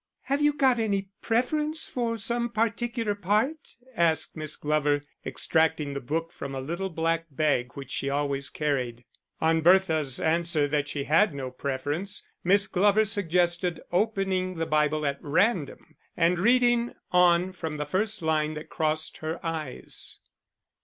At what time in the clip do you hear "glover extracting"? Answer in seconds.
4.55-5.93